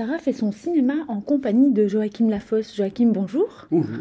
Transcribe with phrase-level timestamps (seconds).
[0.00, 2.74] Clara fait son cinéma en compagnie de Joachim Lafosse.
[2.74, 3.66] Joachim, bonjour.
[3.70, 3.98] Bonjour.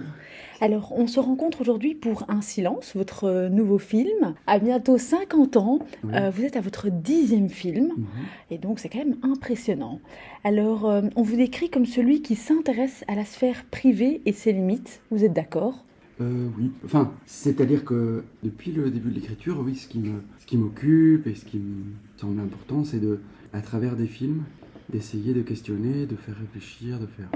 [0.61, 4.33] Alors, on se rencontre aujourd'hui pour Un silence, votre euh, nouveau film.
[4.47, 6.11] À bientôt 50 ans, Oui.
[6.15, 8.05] euh, vous êtes à votre dixième film, Mhm.
[8.49, 9.99] et donc c'est quand même impressionnant.
[10.45, 14.53] Alors, euh, on vous décrit comme celui qui s'intéresse à la sphère privée et ses
[14.53, 15.01] limites.
[15.11, 15.83] Vous êtes d'accord?
[16.21, 21.35] Euh, oui, enfin, c'est-à-dire que depuis le début de l'écriture, oui, ce qui m'occupe et
[21.35, 21.83] ce qui me
[22.15, 23.19] semble important, c'est de,
[23.51, 24.43] à travers des films,
[24.91, 27.29] d'essayer de questionner, de faire réfléchir, de faire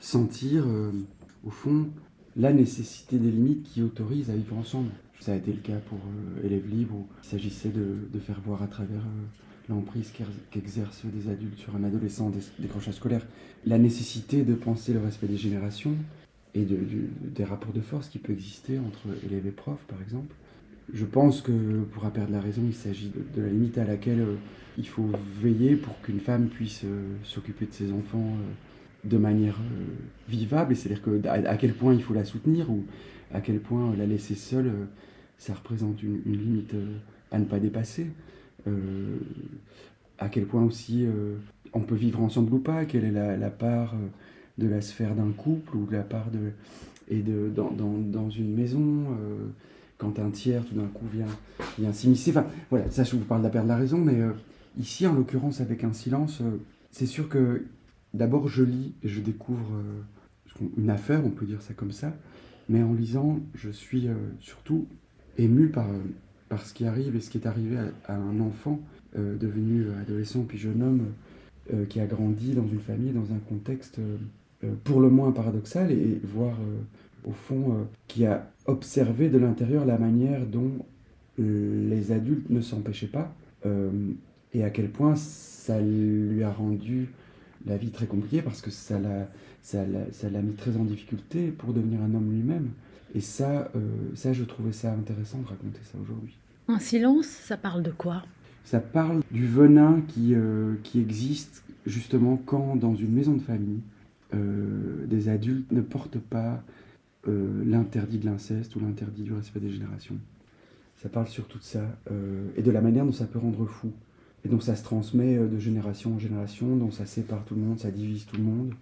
[0.00, 0.92] sentir, euh,
[1.44, 1.88] au fond,
[2.36, 4.90] la nécessité des limites qui autorisent à vivre ensemble.
[5.20, 8.62] Ça a été le cas pour euh, Élèves libres, où il s'agissait de, faire voir
[8.62, 10.12] à travers euh, l'emprise
[10.50, 13.26] qu'exercent des adultes sur un adolescent en dé- décrochage scolaire,
[13.64, 15.94] la nécessité de penser le respect des générations,
[16.54, 20.34] et des rapports de force qui peut exister entre élèves et profs, par exemple.
[20.92, 24.20] Je pense que pour à perdre la raison, il s'agit de, la limite à laquelle
[24.20, 24.34] euh,
[24.78, 25.10] il faut
[25.40, 29.56] veiller pour qu'une femme puisse euh, s'occuper de ses enfants euh, de manière
[30.28, 32.84] vivable, c'est-à-dire que, à, quel point il faut la soutenir ou
[33.32, 34.72] à quel point la laisser seule,
[35.38, 36.74] ça représente une, limite
[37.30, 38.08] à ne pas dépasser.
[40.18, 41.06] À quel point aussi
[41.72, 43.94] on peut vivre ensemble ou pas, quelle est la, part
[44.58, 46.50] de la sphère d'un couple ou de la part de
[47.08, 49.06] et de dans, dans, une maison
[49.98, 51.26] quand un tiers tout d'un coup vient
[51.78, 52.30] vient s'immiscer.
[52.30, 54.32] Enfin voilà ça je vous parle de la perte de la raison mais euh,
[54.78, 56.58] ici en l'occurrence avec un silence euh,
[56.90, 57.66] c'est sûr que
[58.14, 62.14] d'abord je lis et je découvre euh, une affaire on peut dire ça comme ça
[62.68, 64.08] mais en lisant je suis
[64.40, 64.86] surtout
[65.36, 65.86] ému par
[66.48, 67.76] par ce qui arrive et ce qui est arrivé
[68.06, 68.80] à, un enfant
[69.14, 74.00] devenu adolescent puis jeune homme qui a grandi dans une famille dans un contexte
[74.84, 76.80] pour le moins paradoxal et voir euh,
[77.24, 80.72] au fond euh, qui a observé de l'intérieur la manière dont
[81.40, 83.34] euh, les adultes ne s'empêchaient pas
[83.66, 83.90] euh,
[84.54, 87.08] et à quel point ça lui a rendu
[87.66, 89.28] la vie très compliquée parce que ça l'a
[89.62, 92.70] ça l'a ça l'a mis très en difficulté pour devenir un homme lui-même.
[93.14, 93.80] Et ça euh,
[94.14, 96.36] ça je trouvais ça intéressant de raconter ça aujourd'hui.
[96.68, 98.22] Un silence, ça parle de quoi?
[98.64, 103.80] Ça parle du venin qui, euh, qui existe justement quand dans une maison de famille,
[104.34, 106.62] euh, des adultes ne portent pas
[107.28, 110.16] euh, l'interdit de l'inceste ou l'interdit du respect des générations.
[110.96, 113.92] Ça parle surtout de ça euh, et de la manière dont ça peut rendre fou.
[114.44, 117.60] Et donc ça se transmet euh, de génération en génération, dont ça sépare tout le
[117.60, 118.72] monde, ça divise tout le monde.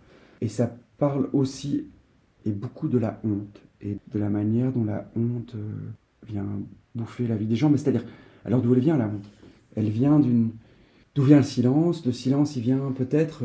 [0.40, 1.86] Et ça parle aussi
[2.44, 5.56] et beaucoup de la honte et de la manière dont la honte
[6.26, 6.46] vient
[6.94, 7.68] bouffer la vie des gens.
[7.68, 8.04] Mais c'est-à-dire,
[8.44, 9.28] alors d'où elle vient la honte?
[9.74, 10.50] Elle vient d'une...
[11.14, 12.06] D'où vient le silence?
[12.06, 13.42] Le silence, il vient peut-être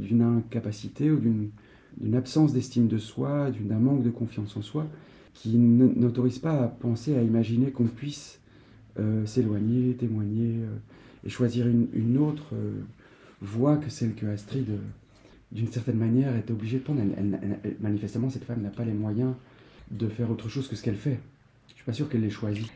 [0.00, 1.50] d'une incapacité ou d'une
[2.00, 4.86] d'une absence d'estime de soi, d'un manque de confiance en soi,
[5.34, 8.40] qui n'autorise pas à penser, à imaginer qu'on puisse
[8.98, 10.76] euh, s'éloigner, témoigner euh,
[11.26, 12.80] et choisir une, autre euh,
[13.40, 14.68] voie que celle que Astrid,
[15.50, 17.00] d'une certaine manière, est obligée de prendre.
[17.80, 19.34] Manifestement, cette femme n'a pas les moyens
[19.90, 21.18] de faire autre chose que ce qu'elle fait.
[21.68, 22.70] Je suis pas sûr qu'elle l'ait choisi.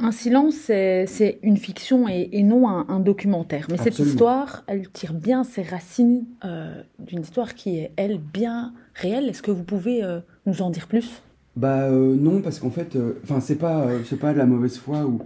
[0.00, 3.66] Un silence, c'est une fiction et, et non un, un documentaire.
[3.70, 8.72] Mais cette histoire, elle tire bien ses racines euh, d'une histoire qui est, elle, bien
[8.94, 9.28] réelle.
[9.28, 11.22] Est-ce que vous pouvez euh, nous en dire plus?
[11.56, 15.04] Bah euh, non, parce qu'en fait, enfin c'est pas c'est pas de la mauvaise foi
[15.04, 15.20] ou,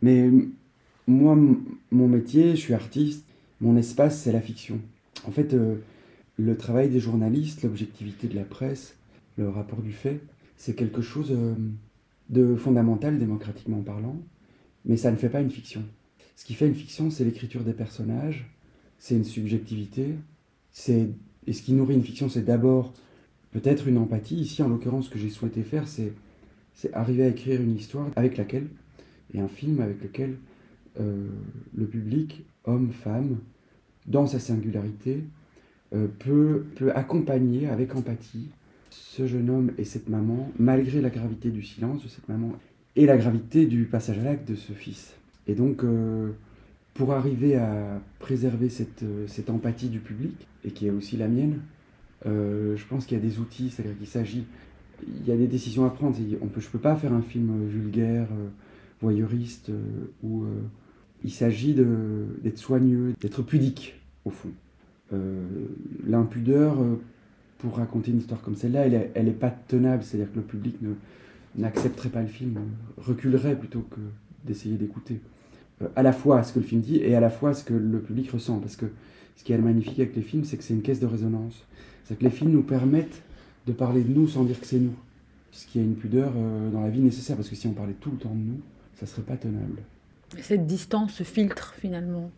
[0.00, 0.30] mais
[1.06, 1.36] moi
[1.90, 3.26] mon métier, je suis artiste,
[3.60, 4.78] mon espace c'est la fiction.
[5.28, 5.54] En fait,
[6.38, 8.94] le travail des journalistes, l'objectivité de la presse,
[9.36, 10.20] le rapport du fait,
[10.56, 11.36] c'est quelque chose
[12.30, 14.16] de fondamental démocratiquement parlant,
[14.84, 15.82] mais ça ne fait pas une fiction.
[16.36, 18.50] Ce qui fait une fiction, c'est l'écriture des personnages,
[18.98, 20.14] c'est une subjectivité,
[20.70, 21.10] c'est
[21.46, 22.92] et ce qui nourrit une fiction, c'est d'abord
[23.50, 24.36] peut-être une empathie.
[24.36, 26.12] Ici, en l'occurrence, ce que j'ai souhaité faire, c'est,
[26.74, 28.68] c'est arriver à écrire une histoire avec laquelle,
[29.34, 30.38] et un film avec lequel
[31.00, 31.28] euh,
[31.74, 33.38] le public, homme, femme,
[34.06, 35.24] dans sa singularité,
[35.94, 38.48] euh, peut, peut accompagner avec empathie
[38.92, 42.52] ce jeune homme et cette maman, malgré la gravité du silence de cette maman
[42.94, 45.14] et la gravité du passage à l'acte de ce fils.
[45.46, 46.30] Et donc, euh,
[46.94, 51.26] pour arriver à préserver cette, euh, cette empathie du public, et qui est aussi la
[51.26, 51.60] mienne,
[52.26, 54.44] euh, je pense qu'il y a des outils, c'est-à-dire qu'il s'agit,
[55.06, 56.16] il y a des décisions à prendre.
[56.42, 58.28] On peut, je ne peux pas faire un film vulgaire,
[59.00, 59.72] voyeuriste,
[60.22, 60.44] où
[61.24, 64.50] il s'agit d'être soigneux, d'être pudique, au fond.
[66.06, 66.76] L'impudeur,
[67.62, 70.42] pour raconter une histoire comme celle-là, elle, est- elle est pas tenable, c'est-à-dire que le
[70.42, 70.94] public ne-
[71.56, 72.58] n'accepterait pas le film,
[72.98, 74.00] reculerait plutôt que
[74.44, 75.20] d'essayer d'écouter.
[75.80, 77.74] Euh, à la fois ce que le film dit et à la fois ce que
[77.74, 78.86] le public ressent, parce que
[79.36, 81.64] ce qui est magnifique avec les films, c'est que c'est une caisse de résonance.
[82.04, 83.22] C'est que les films nous permettent
[83.66, 84.94] de parler de nous sans dire que c'est nous.
[85.52, 87.94] Ce qui est une pudeur euh, dans la vie nécessaire, parce que si on parlait
[88.00, 88.60] tout le temps de nous,
[88.98, 89.82] ça serait pas tenable.
[90.40, 92.30] Cette distance, ce filtre, finalement.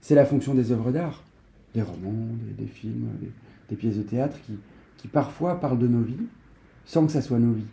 [0.00, 1.22] C'est la fonction des œuvres d'art.
[1.74, 2.12] des romans,
[2.58, 3.30] des, films, des,
[3.72, 4.52] pièces de théâtre qui,
[4.98, 6.26] qui parfois parlent de nos vies
[6.84, 7.66] sans que ça soit nos vies.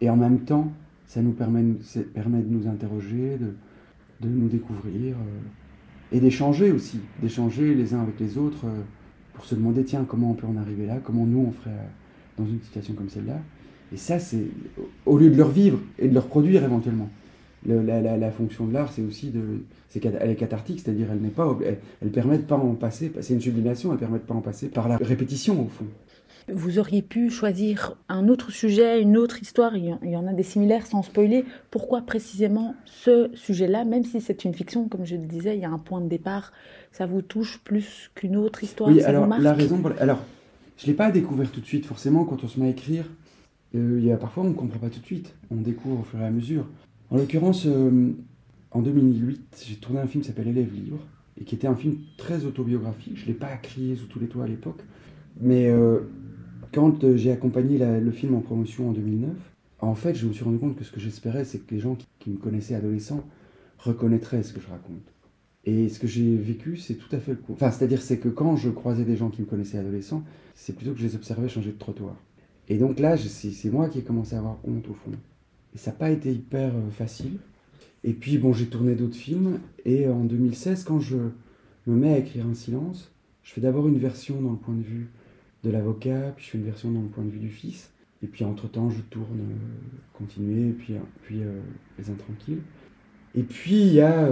[0.00, 0.72] Et en même temps,
[1.06, 1.64] ça nous permet,
[2.14, 3.54] permet de nous interroger, de,
[4.20, 8.82] de nous découvrir euh, et d'échanger aussi, d'échanger les uns avec les autres euh,
[9.34, 12.38] pour se demander tiens, comment on peut en arriver là, comment nous on ferait euh,
[12.38, 13.40] dans une situation comme celle-là.
[13.92, 14.46] Et ça, c'est
[15.04, 17.08] au lieu de leur vivre et de leur produire éventuellement.
[17.64, 19.62] La, la, la, fonction de l'art, c'est aussi de.
[19.88, 21.56] C'est qu'elle est cathartique, c'est-à-dire elle n'est pas.
[21.64, 23.12] Elle, elle permet de pas en passer.
[23.20, 25.86] C'est une sublimation, elle permet de pas en passer par la répétition au fond.
[26.52, 30.44] Vous auriez pu choisir un autre sujet, une autre histoire, il y en a des
[30.44, 31.44] similaires sans spoiler.
[31.72, 35.64] Pourquoi précisément ce sujet-là, même si c'est une fiction, comme je le disais, il y
[35.64, 36.52] a un point de départ,
[36.92, 40.20] ça vous touche plus qu'une autre histoire Oui, alors la raison, alors
[40.76, 43.06] je ne l'ai pas découvert tout de suite, forcément, quand on se met à écrire,
[43.74, 46.04] euh, il y a parfois on ne comprend pas tout de suite, on découvre au
[46.04, 46.66] fur et à mesure.
[47.10, 48.12] En l'occurrence, euh,
[48.72, 50.98] en 2008, j'ai tourné un film qui s'appelle Élève libre,
[51.40, 53.16] et qui était un film très autobiographique.
[53.16, 54.82] Je ne l'ai pas crié sous tous les toits à l'époque,
[55.40, 56.00] mais euh,
[56.72, 59.30] quand euh, j'ai accompagné le film en promotion en 2009,
[59.80, 61.96] en fait, je me suis rendu compte que ce que j'espérais, c'est que les gens
[62.18, 63.22] qui, me connaissaient adolescent
[63.78, 65.12] reconnaîtraient ce que je raconte.
[65.64, 67.52] Et ce que j'ai vécu, c'est tout à fait le coup.
[67.52, 70.24] Enfin, c'est-à-dire, c'est que quand je croisais des gens qui me connaissaient adolescent,
[70.54, 72.16] c'est plutôt que je les observais changer de trottoir.
[72.68, 75.12] Et donc là, c'est moi qui ai commencé à avoir honte au fond.
[75.76, 77.38] Et ça n'a pas été hyper euh, facile.
[78.02, 79.60] Et puis, bon, j'ai tourné d'autres films.
[79.84, 81.16] Et en 2016, quand je
[81.86, 83.12] me mets à écrire un silence,
[83.42, 85.08] je fais d'abord une version dans le point de vue
[85.62, 87.90] de l'avocat, puis je fais une version dans le point de vue du fils.
[88.22, 89.54] Et puis entre-temps, je tourne euh,
[90.14, 91.60] Continuer, puis, euh, puis euh,
[91.98, 92.62] Les Intranquilles.
[93.34, 94.30] Et puis il y a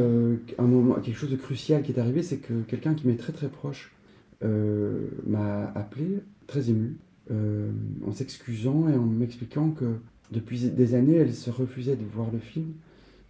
[0.59, 3.35] un moment, quelque chose de crucial qui est arrivé, c'est que quelqu'un qui m'est très
[3.35, 3.93] très proche
[4.41, 6.97] m'a appelé, très ému,
[7.31, 9.97] en s'excusant et en m'expliquant que
[10.35, 12.73] depuis des années, elle se refusait de voir le film,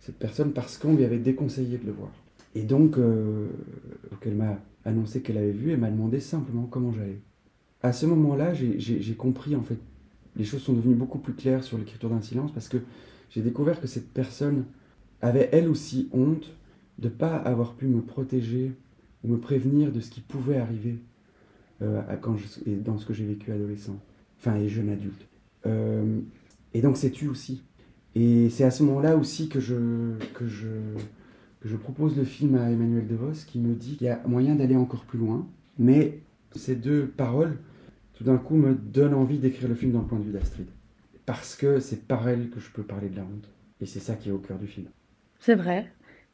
[0.00, 2.10] cette personne, parce qu'on lui avait déconseillé de le voir.
[2.54, 7.20] Et donc, donc elle m'a annoncé qu'elle avait vu et m'a demandé simplement comment j'allais
[7.84, 9.76] à ce moment-là, j'ai compris, en fait,
[10.36, 12.78] les choses sont devenues beaucoup plus claires sur l'écriture d'un silence parce que
[13.28, 14.64] j'ai découvert que cette personne
[15.20, 16.50] avait elle aussi honte
[16.98, 18.72] de ne pas avoir pu me protéger
[19.22, 20.96] ou me prévenir de ce qui pouvait arriver
[21.82, 24.00] euh, quand je, dans ce que j'ai vécu adolescent,
[24.38, 25.26] enfin et jeune adulte.
[25.66, 26.20] Euh,
[26.74, 27.62] et donc c'est tu aussi.
[28.14, 30.68] Et c'est à ce moment-là aussi que je, que, je,
[31.60, 34.54] que je propose le film à Emmanuel DeVos qui me dit qu'il y a moyen
[34.54, 35.46] d'aller encore plus loin,
[35.78, 36.20] mais
[36.54, 37.56] ces deux paroles
[38.14, 40.66] tout d'un coup me donne envie d'écrire le film le point de vue d'Astrid.
[41.26, 43.48] Parce que c'est par elle que je peux parler de la honte.
[43.80, 44.86] Et c'est ça qui est au cœur du film.
[45.40, 45.90] C'est vrai.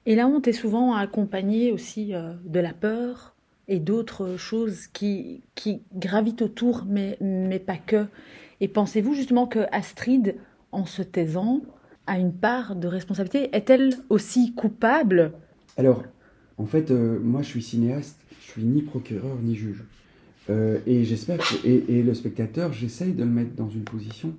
[0.07, 3.35] Et la honte est souvent accompagnée aussi euh, de la peur
[3.69, 8.07] et d'autres choses qui, qui gravitent autour, mais, mais pas que.
[8.61, 10.37] Et pensez-vous justement que Astrid,
[10.73, 11.63] en se taisant,
[12.07, 13.55] a une part de responsabilité?
[13.57, 15.33] Est-elle aussi coupable?
[15.77, 16.05] Alors,
[16.59, 19.85] en fait, euh, moi je suis cinéaste, je suis ni procureur ni juge.
[20.51, 24.35] Euh, et j'espère que et, le spectateur, j'essaye de le mettre dans une position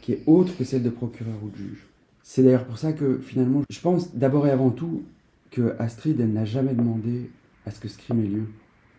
[0.00, 1.86] qui est autre que celle de procureur ou de juge.
[2.22, 5.02] C'est d'ailleurs pour ça que finalement, je pense d'abord et avant tout
[5.50, 7.30] que Astrid, elle n'a jamais demandé
[7.66, 8.46] à ce que ce crime ait lieu.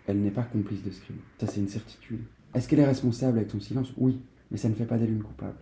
[0.07, 1.17] Elle n'est pas complice de ce crime.
[1.39, 2.19] Ça, c'est une certitude.
[2.53, 3.91] Est-ce qu'elle est responsable avec son silence?
[3.97, 4.19] Oui,
[4.51, 5.57] mais ça ne fait pas d'elle une coupable.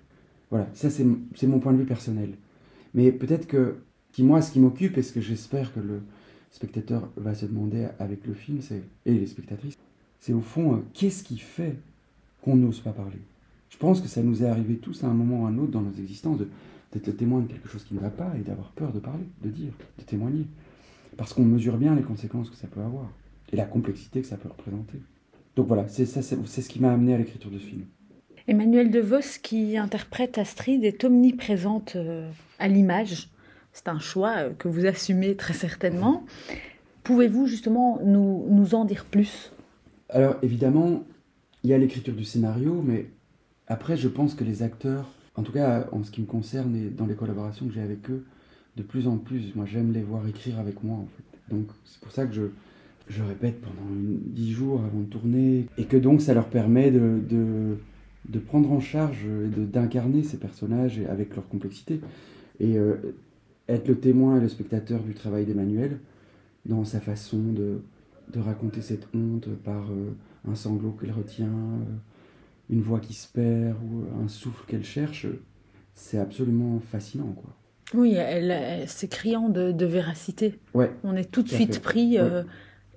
[0.50, 2.36] Voilà, ça c'est mon point de vue personnel.
[2.94, 3.76] Mais peut-être que,
[4.12, 6.02] qui moi, ce qui m'occupe et ce que j'espère que le
[6.52, 8.60] spectateur va se demander avec le film,
[9.06, 9.78] et les spectatrices,
[10.20, 11.76] c'est au fond, euh, qu'est-ce qui fait
[12.42, 13.20] qu'on n'ose pas parler?
[13.70, 15.72] Je pense que ça nous est arrivé tous à un moment ou à un autre
[15.72, 16.39] dans nos existences
[16.94, 19.25] d'être le témoin de quelque chose qui ne va pas et d'avoir peur de parler,
[19.44, 20.48] de dire, de témoigner.
[21.18, 23.12] Parce qu'on mesure bien les conséquences que ça peut avoir
[23.51, 25.00] et la complexité que ça peut représenter.
[25.56, 27.84] Donc voilà, c'est ce qui m'a amené à l'écriture de ce film.
[28.48, 33.30] Emmanuel DeVos, qui interprète Astrid, est omniprésente euh, à l'image.
[33.74, 36.24] C'est un choix euh, que vous assumez très certainement.
[37.04, 39.52] Pouvez-vous justement nous, nous en dire plus?
[40.10, 41.04] Alors évidemment,
[41.64, 43.08] il y a l'écriture du scénario, mais
[43.68, 46.90] après je pense que les acteurs, en tout cas en ce qui me concerne et
[46.90, 48.25] dans les collaborations que j'ai avec eux,
[48.75, 51.00] de plus en plus, moi j'aime les voir écrire avec moi.
[51.50, 52.44] Donc c'est pour ça que je,
[53.08, 57.78] je répète pendant dix jours avant de tourner, et que donc ça leur permet de,
[58.29, 62.01] de prendre en charge et d'incarner ces personnages avec leur complexité.
[62.60, 63.15] Et euh,
[63.67, 66.00] être le témoin et le spectateur du travail d'Emmanuel
[66.65, 67.82] dans sa façon de,
[68.34, 70.15] de raconter cette honte par euh,
[70.50, 71.84] un sanglot qu'elle retient, euh,
[72.70, 75.27] une voix qui se perd ou un souffle qu'elle cherche,
[75.94, 77.51] c'est absolument fascinant, quoi.
[77.94, 80.60] Oui, elle, c'est criant de, véracité.
[80.74, 80.91] Ouais.
[81.03, 82.17] On est tout de suite pris.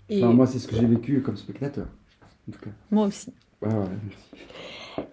[0.08, 0.25] Et...
[0.25, 1.87] moi, c'est ce que j'ai vécu comme spectateur,
[2.49, 2.70] en tout cas.
[2.90, 3.35] Moi aussi.
[3.62, 4.47] Ah, merci.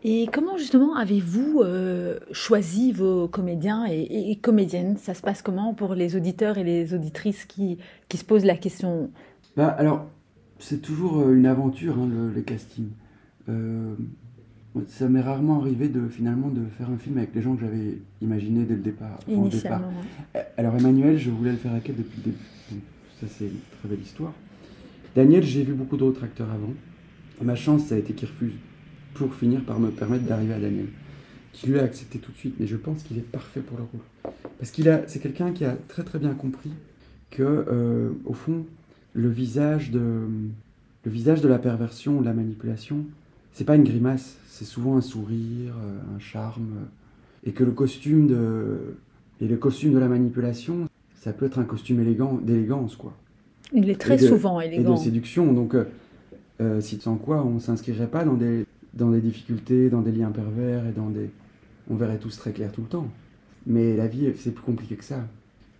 [0.03, 1.63] Et comment justement avez-vous
[2.31, 4.97] choisi vos comédiens et, comédiennes?
[4.97, 7.77] Ça se passe comment pour les auditeurs et les auditrices qui,
[8.09, 9.09] qui se posent la question?
[9.55, 10.05] Bah, alors,
[10.59, 12.89] c'est toujours euh, une aventure, hein, le, les castings.
[13.49, 13.93] Euh,
[14.89, 17.99] ça m'est rarement arrivé de finalement de faire un film avec les gens que j'avais
[18.21, 19.19] imaginés dès le départ.
[19.29, 19.81] enfin, départ.
[19.81, 20.41] Ouais.
[20.41, 22.43] Euh, Alors Emmanuel, je voulais le faire avec elle depuis le début.
[22.71, 22.81] Donc,
[23.19, 24.33] ça c'est une très belle histoire.
[25.15, 26.73] Daniel, j'ai vu beaucoup d'autres acteurs avant.
[27.41, 28.53] Et ma chance, ça a été qu'il refuse
[29.15, 30.87] pour finir par me permettre d'arriver à Daniel,
[31.53, 32.55] qui lui a accepté tout de suite.
[32.59, 35.65] Mais je pense qu'il est parfait pour le rôle, parce qu'il a, c'est quelqu'un qui
[35.65, 36.69] a très très bien compris
[37.31, 38.65] que, euh, au fond,
[39.13, 39.99] le visage de,
[41.05, 43.05] le visage de la perversion, de la manipulation,
[43.53, 46.67] c'est pas une grimace, c'est souvent un sourire, euh, un charme,
[47.45, 48.97] et que le costume de,
[49.41, 53.13] et le costume de la manipulation, ça peut être un costume élégant, d'élégance, quoi
[53.73, 54.97] Il est très de- souvent et de élégant.
[54.97, 55.53] séduction.
[55.53, 55.85] Donc, euh,
[56.61, 58.64] euh, si sans quoi, on s'inscrirait pas dans des,
[58.95, 61.29] dans des difficultés, dans des liens pervers et dans des.
[61.89, 63.07] On verrait tous très clair tout le temps.
[63.67, 65.27] Mais la vie, c'est plus compliqué que ça.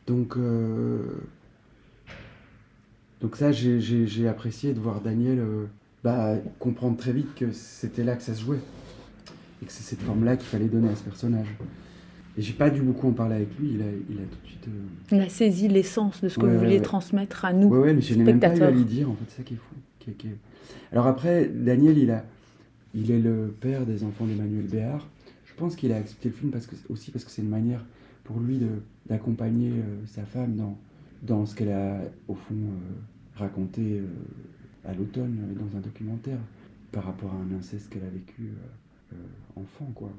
[0.07, 1.00] Donc, euh,
[3.22, 5.65] donc ça, j'ai- apprécié de voir Daniel euh,
[6.03, 8.60] bah, comprendre très vite que c'était là que ça se jouait.
[9.62, 11.48] Et que c'est cette forme-là qu'il fallait donner à ce personnage.
[12.38, 13.72] Et j'ai pas dû beaucoup en parler avec lui.
[13.75, 14.67] Il a, il a tout de suite.
[14.67, 16.81] euh, Il a saisi l'essence de ce que Ouais, vous vouliez ouais.
[16.81, 17.69] transmettre à nous.
[17.69, 19.43] Ouais, ouais, mais je n'ai même pas eu à lui dire, en fait, c'est ça
[19.43, 19.75] qui est fou.
[20.00, 20.38] qui est- qui est-
[20.91, 22.24] Alors après, Daniel, il, a,
[22.96, 25.08] il est le père des enfants d'Emmanuel Béard.
[25.46, 27.84] Je pense qu'il a accepté le film parce que, aussi parce que c'est une manière
[28.24, 28.60] pour lui
[29.06, 30.78] d'accompagner euh, sa femme dans,
[31.22, 36.38] dans ce qu'elle a, au fond, euh, raconté euh, à l'automne dans un documentaire
[36.92, 38.52] par rapport à un inceste qu'elle a vécu
[39.56, 40.10] enfant, quoi.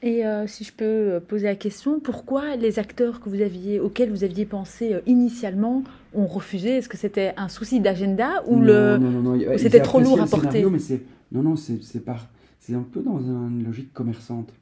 [0.00, 4.10] Et euh, si je peux poser la question, pourquoi les acteurs que vous aviez, auxquels
[4.10, 5.82] vous aviez pensé initialement
[6.14, 6.76] ont refusé?
[6.76, 10.48] Est-ce que c'était un souci d'agenda ou non, le c'était trop lourd à porter?
[10.50, 12.28] scénario, mais c'est non, non, c'est par,
[12.60, 14.52] c'est un peu dans une logique commerçante.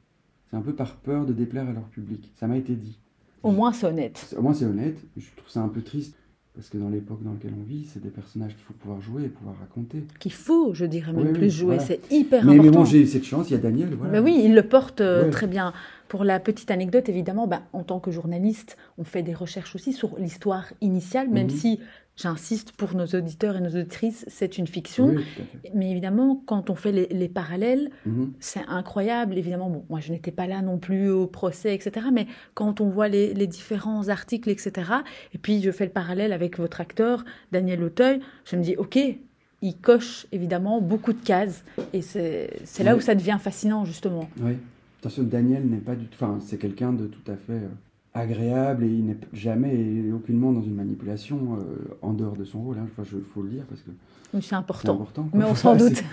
[0.49, 2.31] C'est un peu par peur de déplaire à leur public.
[2.35, 2.97] Ça m'a été dit.
[3.43, 4.33] Au moins c'est honnête.
[4.37, 4.97] Au moins c'est honnête.
[5.15, 6.15] Je trouve ça un peu triste
[6.55, 9.25] parce que dans l'époque dans laquelle on vit, c'est des personnages qu'il faut pouvoir jouer
[9.25, 10.03] et pouvoir raconter.
[10.19, 11.75] Qu'il faut, je dirais même oui, plus jouer.
[11.75, 11.83] voilà.
[11.83, 12.79] C'est hyper Mais, mais important.
[12.79, 13.49] bon, j'ai eu cette chance.
[13.49, 14.13] Il y a Daniel, voilà.
[14.13, 15.29] Ben oui, il le porte euh, Ouais.
[15.29, 15.71] très bien.
[16.07, 19.93] Pour la petite anecdote, évidemment, ben, en tant que journaliste, on fait des recherches aussi
[19.93, 21.51] sur l'histoire initiale, même Mhm.
[21.51, 21.79] si,
[22.17, 25.07] j'insiste pour nos auditeurs et nos auditrices, c'est une fiction.
[25.15, 25.23] Oui.
[25.73, 28.33] Mais évidemment, quand on fait les, les parallèles, Mhm.
[28.39, 29.37] c'est incroyable.
[29.37, 32.07] Évidemment, bon, moi je n'étais pas là non plus au procès, etc.
[32.11, 34.91] Mais quand on voit les, les différents articles, etc.
[35.33, 38.97] Et puis je fais le parallèle avec votre acteur, Daniel Auteuil, je me dis, ok,
[39.61, 41.63] il coche évidemment beaucoup de cases.
[41.93, 42.49] Et c'est
[42.83, 42.97] là Oui.
[42.97, 44.29] où ça devient fascinant, justement.
[44.41, 44.53] Oui.
[44.99, 46.15] Attention, Daniel n'est pas du tout.
[46.23, 47.67] Enfin, c'est quelqu'un de tout à fait euh,
[48.17, 52.61] agréable et il n'est jamais et aucunement dans une manipulation euh, en dehors de son
[52.61, 52.77] rôle.
[52.77, 52.87] Hein.
[52.91, 53.91] Enfin, je faut le dire parce que
[54.41, 55.29] C'est important.
[55.33, 56.03] Mais on s'en doute.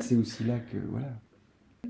[0.00, 1.08] c'est- aussi là que voilà.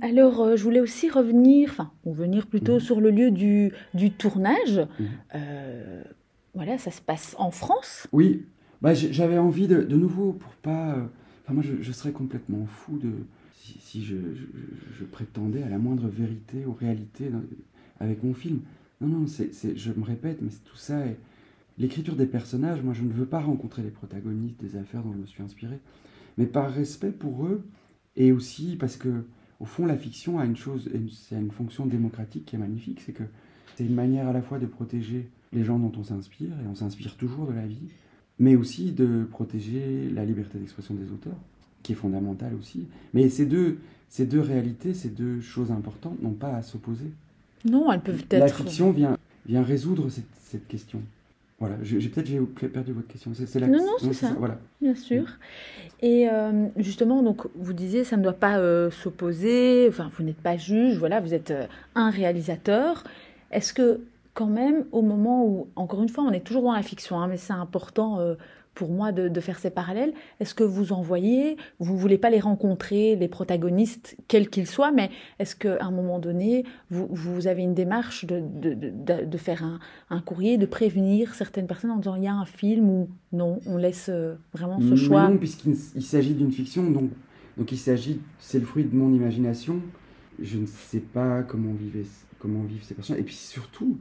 [0.02, 2.80] Alors, euh, je voulais aussi revenir, enfin, revenir plutôt Mhm.
[2.80, 4.86] sur le lieu du, du tournage.
[4.98, 5.06] Mhm.
[5.34, 6.02] Euh,
[6.54, 8.06] voilà, ça se passe en France.
[8.12, 8.44] Oui,
[8.82, 10.94] bah, j'avais envie de, de nouveau pour pas.
[10.94, 11.02] euh,
[11.44, 13.10] Enfin, moi, je, je serais complètement fou de
[13.54, 17.42] si, si je, je- je prétendais à la moindre vérité ou réalité dans-
[17.98, 18.60] avec mon film.
[19.00, 21.06] Non, non, c'est, c'est- je me répète, mais tout ça.
[21.06, 21.16] est-
[21.78, 25.18] L'écriture des personnages, moi, je ne veux pas rencontrer les protagonistes des affaires dont je
[25.18, 25.78] me suis inspiré,
[26.36, 27.62] mais par respect pour eux
[28.16, 29.24] et aussi parce que,
[29.60, 33.12] au fond, la fiction a une chose, c'est une fonction démocratique qui est magnifique, c'est
[33.12, 33.22] que
[33.76, 36.74] c'est une manière à la fois de protéger les gens dont on s'inspire, et on
[36.74, 37.88] s'inspire toujours de la vie,
[38.38, 41.38] mais aussi de protéger la liberté d'expression des auteurs,
[41.82, 42.88] qui est fondamentale aussi.
[43.14, 43.78] Mais ces deux,
[44.10, 47.10] ces deux réalités, ces deux choses importantes n'ont pas à s'opposer.
[47.64, 48.54] Non, elles peuvent La être.
[48.54, 51.00] fiction vient, vient résoudre cette, cette question.
[51.58, 53.32] Voilà, j'ai peut-être j'ai perdu votre question.
[53.34, 54.34] C'est, c'est la- Non, non, c'est ça.
[54.38, 54.58] Voilà.
[54.80, 55.24] Bien sûr.
[56.00, 60.40] Et euh, justement, donc, vous disiez, ça ne doit pas euh, s'opposer, enfin, vous n'êtes
[60.40, 63.04] pas juge, voilà, vous êtes euh, un réalisateur.
[63.50, 64.00] Est-ce que,
[64.32, 67.26] quand même, au moment où, encore une fois, on est toujours dans la fiction, hein,
[67.28, 68.18] mais c'est important
[68.74, 72.30] pour moi de, de faire ces parallèles, est-ce que vous envoyez, vous ne voulez pas
[72.30, 77.46] les rencontrer, les protagonistes, quels qu'ils soient, mais est-ce qu'à un moment donné, vous, vous
[77.46, 81.90] avez une démarche de, de, de, de faire un, un courrier, de prévenir certaines personnes
[81.90, 85.28] en disant il y a un film ou non, on laisse euh, vraiment ce choix?
[85.28, 87.10] non, puisqu'il s'agit d'une fiction, donc,
[87.58, 89.80] donc il s'agit, c'est le fruit de mon imagination.
[90.40, 92.06] Je ne sais pas comment vivent,
[92.38, 93.18] comment vivent ces personnes.
[93.18, 93.98] Et puis surtout,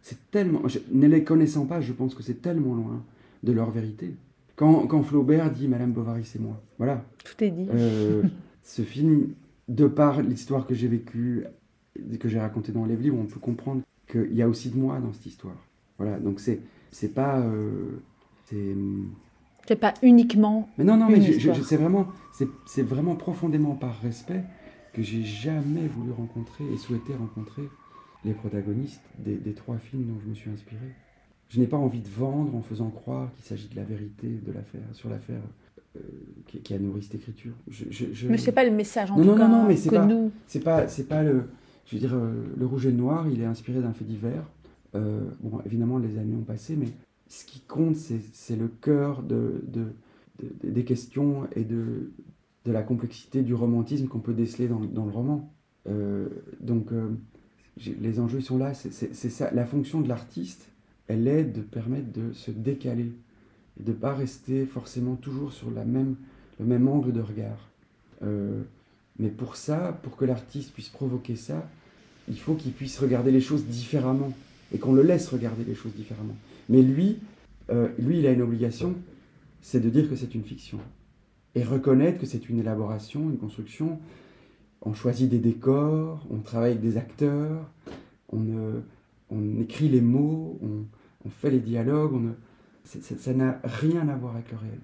[0.00, 3.02] c'est tellement, je- ne les connaissant pas, je pense que c'est tellement loin
[3.42, 4.14] de leur vérité.
[4.56, 6.60] Quand, quand Flaubert dit Madame Bovary, c'est moi.
[6.78, 7.04] Voilà.
[7.24, 7.66] Tout est dit.
[7.72, 8.22] Euh,
[8.62, 9.34] ce film,
[9.68, 11.44] de par l'histoire que j'ai vécue,
[12.18, 14.98] que j'ai racontée dans les livres, on peut comprendre qu'il y a aussi de moi
[15.00, 15.56] dans cette histoire.
[15.98, 16.18] Voilà.
[16.18, 18.02] Donc c'est, c'est pas, euh,
[18.46, 18.74] c'est
[19.66, 20.68] C'est pas uniquement.
[20.78, 24.44] mais non, non, mais c'est vraiment, c'est, c'est vraiment profondément par respect
[24.92, 27.62] que j'ai jamais voulu rencontrer et souhaité rencontrer
[28.24, 30.94] les protagonistes des, des trois films dont je me suis inspiré.
[31.52, 34.52] Je n'ai pas envie de vendre en faisant croire qu'il s'agit de la vérité de
[34.52, 35.42] l'affaire, sur l'affaire
[36.46, 37.52] qui, a nourri cette écriture.
[37.68, 39.76] Je, je, Mais c'est pas le message en non, tout non, cas non, non, mais
[39.76, 40.30] c'est pas, nous.
[40.46, 41.44] C'est pas, c'est pas le.
[41.84, 44.44] Je veux dire, le rouge et le noir, il est inspiré d'un fait divers.
[44.94, 46.88] bon, évidemment, les années ont passé, mais
[47.28, 49.92] ce qui compte, c'est le cœur de, de,
[50.64, 52.12] des questions et de,
[52.64, 55.52] de la complexité du romantisme qu'on peut déceler dans, dans, le roman.
[56.60, 56.88] donc,
[57.76, 58.72] les enjeux sont là.
[58.72, 59.50] C'est ça.
[59.52, 60.71] La fonction de l'artiste,
[61.12, 63.12] elle est de permettre de se décaler
[63.78, 66.16] et de ne pas rester forcément toujours sur la même,
[66.58, 67.68] le même angle de regard.
[68.22, 68.62] Euh,
[69.18, 71.68] mais pour ça, pour que l'artiste puisse provoquer ça,
[72.28, 74.32] il faut qu'il puisse regarder les choses différemment
[74.74, 76.36] et qu'on le laisse regarder les choses différemment.
[76.68, 77.18] Mais lui,
[77.70, 78.94] euh, lui, il a une obligation,
[79.60, 80.78] c'est de dire que c'est une fiction
[81.54, 83.98] et reconnaître que c'est une élaboration, une construction.
[84.80, 87.70] On choisit des décors, on travaille avec des acteurs,
[88.32, 88.40] on,
[89.30, 90.84] on écrit les mots, on,
[91.24, 92.34] on fait les dialogues, on
[92.84, 94.80] ça n'a rien à voir avec le réel,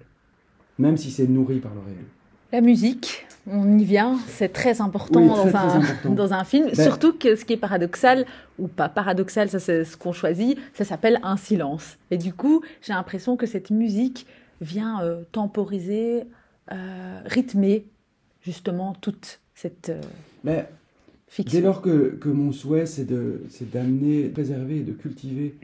[0.77, 2.05] même si c'est nourri par le réel.
[2.51, 7.13] La musique, on y vient, c'est très important, dans, un, dans, un, film, ben surtout
[7.13, 8.25] que ce qui est paradoxal,
[8.57, 11.97] ou pas paradoxal, ça c'est ce qu'on choisit, ça s'appelle un silence.
[12.09, 14.25] Et du coup, j'ai l'impression que cette musique
[14.61, 16.23] vient euh, temporiser,
[16.71, 17.85] euh, rythmer
[18.41, 20.01] justement toute cette euh,
[20.43, 20.65] ben,
[21.27, 21.59] fiction.
[21.59, 25.55] Dès lors que, que mon souhait c'est d'amener, de préserver et de cultiver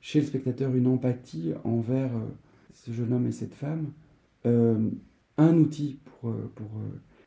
[0.00, 2.26] chez le spectateur une empathie envers euh,
[2.72, 3.90] ce jeune homme et cette femme,
[4.46, 4.88] euh,
[5.36, 6.68] un outil pour, euh, pour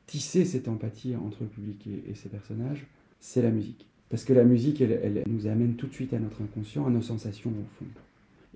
[0.05, 2.85] tisser cette empathie entre le public et, ses personnages,
[3.19, 3.87] c'est la musique.
[4.09, 6.89] Parce que la musique, elle, elle, nous amène tout de suite à notre inconscient, à
[6.89, 7.85] nos sensations au fond.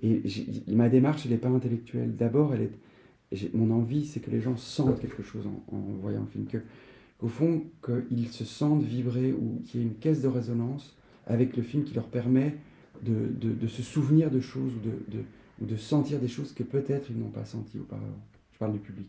[0.02, 0.22] Et
[0.68, 2.14] ma démarche, elle n'est pas intellectuelle.
[2.14, 6.26] D'abord, elle est, mon envie, c'est que les gens sentent quelque chose en, voyant le
[6.26, 10.94] film, qu'au fond, qu'ils se sentent vibrer ou qu'il y ait une caisse de résonance
[11.26, 12.56] avec le film qui leur permet
[13.02, 17.30] de, de, se souvenir de choses ou de, sentir des choses que peut-être ils n'ont
[17.30, 18.06] pas senties auparavant.
[18.52, 19.06] Je parle du public.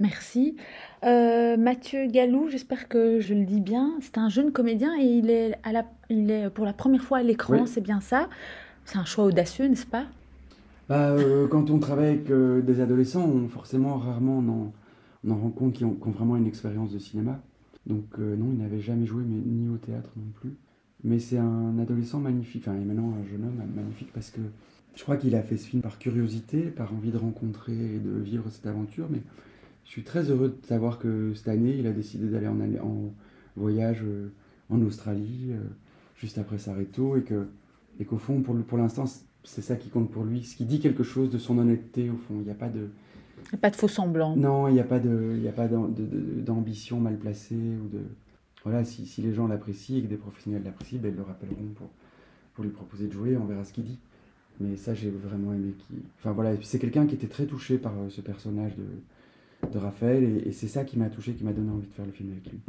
[0.00, 0.56] Merci.
[1.04, 3.92] Euh, Mathieu Galou, j'espère que je le dis bien.
[4.00, 7.18] C'est un jeune comédien et il est, à la, il est pour la première fois
[7.18, 8.30] à l'écran, c'est bien ça.
[8.86, 10.06] C'est un choix audacieux, n'est-ce pas?
[10.88, 14.72] Bah, euh, Quand on travaille avec euh, des adolescents, on, forcément, rarement, on en,
[15.26, 17.40] on en rencontre qui ont, qui ont, vraiment une expérience de cinéma.
[17.84, 20.56] Donc non, il n'avait jamais joué, mais ni au théâtre non plus.
[21.04, 24.40] Mais c'est un adolescent magnifique, enfin, et maintenant un jeune homme magnifique parce que
[24.96, 28.18] je crois qu'il a fait ce film par curiosité, par envie de rencontrer et de
[28.18, 29.06] vivre cette aventure.
[29.10, 29.20] Mais
[29.84, 33.12] je suis très heureux de savoir que cette année, il a décidé d'aller en, en,
[33.56, 34.28] voyage euh,
[34.70, 35.62] en Australie, euh,
[36.16, 37.46] juste après Sareto, et que
[38.00, 39.04] et qu'au fond, pour, pour l'instant,
[39.44, 40.44] c'est ça qui compte pour lui.
[40.44, 42.34] Ce qui dit quelque chose de son honnêteté, au fond.
[42.40, 42.88] Il n'y a pas de.
[43.52, 44.36] Il a pas de faux semblant.
[44.36, 48.00] Non, il n'y a pas d'ambition mal placée ou de
[48.68, 51.68] voilà, si, si les gens l'apprécient et que des professionnels l'apprécient, ben, ils le rappelleront
[51.74, 51.88] pour,
[52.54, 53.98] pour lui proposer de jouer, on verra ce qu'il dit.
[54.60, 55.72] Mais ça, j'ai vraiment aimé.
[55.78, 55.94] Qui...
[56.18, 60.42] Enfin voilà, c'est quelqu'un qui était très touché par euh, ce personnage de, de Raphaël,
[60.46, 62.50] et, c'est ça qui m'a touché, qui m'a donné envie de faire le film avec
[62.50, 62.60] lui.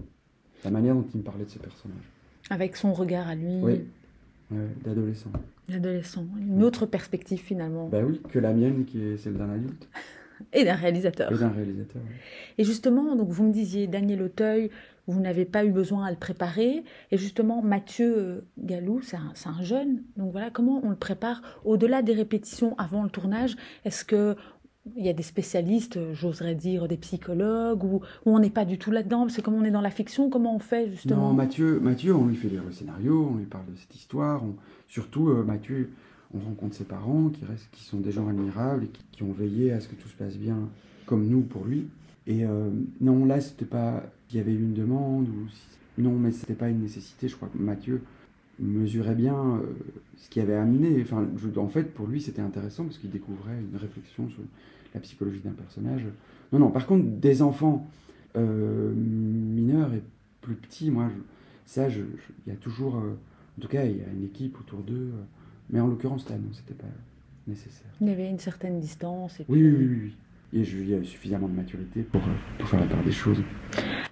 [0.63, 2.03] La manière dont il me parlait de ce personnage.
[2.49, 3.59] Avec son regard à lui.
[3.61, 3.81] Oui,
[4.83, 5.31] d'adolescent.
[5.67, 7.89] D'adolescent, une autre perspective finalement.
[7.89, 9.87] Ben oui, que la mienne qui est celle d'un adulte.
[10.53, 11.31] Et d'un réalisateur.
[11.31, 12.01] Et d'un réalisateur.
[12.57, 14.69] Et justement, donc vous me disiez Daniel Auteuil,
[15.07, 16.83] vous n'avez pas eu besoin à le préparer.
[17.11, 20.03] Et justement, Mathieu euh, Galou, c'est un, jeune.
[20.17, 23.55] Donc voilà, comment on le prépare au-delà des répétitions avant le tournage?
[23.85, 24.35] Est-ce que
[24.95, 28.91] il y a des spécialistes, j'oserais dire des psychologues, ou, on n'est pas du tout
[28.91, 29.27] là-dedans?
[29.29, 31.29] C'est comme on est dans la fiction, comment on fait justement?
[31.29, 34.43] Non, Mathieu, Mathieu, on lui fait des scénarios, on lui parle de cette histoire.
[34.87, 35.91] Surtout, euh, Mathieu,
[36.33, 39.71] on rencontre ses parents qui, restent, qui sont des gens admirables et qui, ont veillé
[39.71, 40.69] à ce que tout se passe bien,
[41.05, 41.87] comme nous pour lui.
[42.27, 42.69] Et euh,
[43.01, 46.69] non, là, c'était pas qu'il y avait eu une demande ou non, mais c'était pas
[46.69, 47.27] une nécessité.
[47.27, 48.01] Je crois que Mathieu
[48.59, 49.63] mesurait bien euh,
[50.17, 51.01] ce qui avait amené.
[51.01, 54.39] Enfin, en fait, pour lui, c'était intéressant parce qu'il découvrait une réflexion sur
[54.93, 56.05] la psychologie d'un personnage.
[56.53, 56.69] Non, non.
[56.69, 57.89] Par contre, des enfants
[58.35, 60.03] euh, mineurs et
[60.41, 61.09] plus petits, moi,
[61.65, 62.05] ça, il
[62.47, 65.11] y a toujours, en tout cas, il y a une équipe autour d'eux.
[65.69, 66.87] Mais en l'occurrence, là, non, c'était pas
[67.47, 67.91] nécessaire.
[68.01, 69.39] Il y avait une certaine distance.
[69.39, 70.13] Et oui, oui, oui, oui
[70.53, 73.41] et y a suffisamment de maturité pour, euh, pour, faire la part des choses.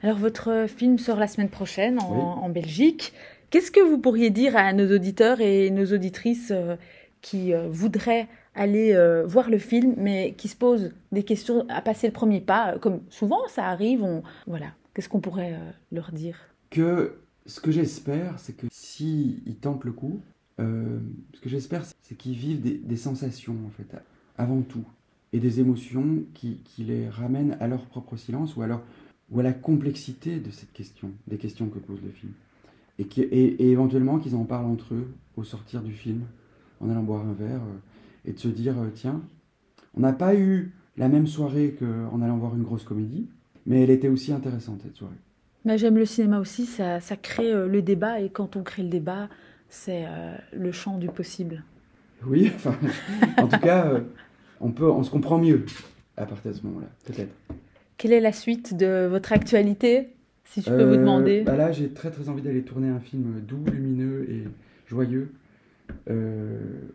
[0.04, 3.14] Alors votre film sort la semaine prochaine en, Belgique.
[3.50, 6.76] Qu'est-ce que vous pourriez dire à nos auditeurs et nos auditrices euh,
[7.22, 12.08] qui euh, voudraient aller voir le film, mais qui se posent des questions à passer
[12.08, 14.24] le premier pas, comme souvent ça arrive, on...
[14.48, 14.74] voilà.
[14.96, 15.56] Qu'est-ce qu'on pourrait
[15.92, 16.40] leur dire?
[16.72, 20.22] Que ce que j'espère, c'est que s'ils ils tentent le coup,
[20.60, 23.96] ce que j'espère, c'est qu'ils vivent des, sensations en fait,
[24.38, 24.86] avant tout
[25.34, 28.84] et des émotions qui, les ramènent à leur propre silence ou à,
[29.32, 32.32] ou à la complexité de cette question, des questions que pose le film.
[33.00, 36.22] Et, éventuellement qu'ils en parlent entre eux au sortir du film,
[36.80, 39.22] en allant boire un verre, euh, et de se dire, euh, tiens,
[39.96, 43.28] on n'a pas eu la même soirée qu'en allant voir une grosse comédie,
[43.66, 45.16] mais elle était aussi intéressante cette soirée.
[45.76, 49.30] J'aime le cinéma aussi, ça, crée euh, le débat et quand on crée le débat,
[49.70, 51.64] c'est euh, le champ du possible.
[52.26, 52.76] Oui, enfin,
[53.38, 54.02] en tout cas, euh,
[54.62, 55.66] on, peut, on se comprend mieux
[56.16, 57.34] à partir de ce moment-là, peut-être.
[57.98, 60.10] Quelle est la suite de votre actualité,
[60.46, 61.42] si je peux vous Euh, demander?
[61.42, 64.44] bah Là, j'ai très très envie d'aller tourner un film doux, lumineux et
[64.88, 65.32] joyeux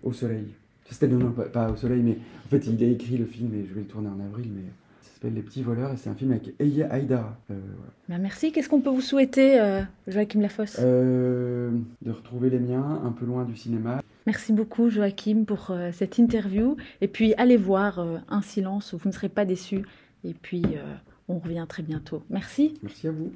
[0.02, 0.46] au soleil.
[0.90, 3.54] C'était non, non, pas, pas au soleil, mais en fait, il a écrit le film
[3.54, 4.62] et je vais le tourner en avril, mais
[5.22, 7.36] s'appelle Les Petits Voleurs et c'est un film avec Eya Aïdara.
[7.50, 7.92] Euh, voilà.
[8.08, 8.50] Ben, Merci.
[8.50, 11.70] Qu'est-ce qu'on peut vous souhaiter, euh, Joachim Lafosse Euh,
[12.02, 14.02] de retrouver les miens un peu loin du cinéma.
[14.26, 16.76] Merci beaucoup, Joachim, pour euh, cette interview.
[17.00, 19.82] Et puis, allez voir Un silence, vous ne serez pas déçus.
[20.24, 20.64] Et puis,
[21.28, 22.22] on revient très bientôt.
[22.28, 22.74] Merci.
[22.82, 23.30] Merci à vous.